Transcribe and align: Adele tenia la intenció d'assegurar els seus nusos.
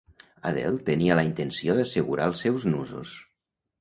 Adele 0.51 0.79
tenia 0.87 1.17
la 1.19 1.25
intenció 1.29 1.75
d'assegurar 1.81 2.27
els 2.31 2.43
seus 2.49 2.67
nusos. 2.73 3.13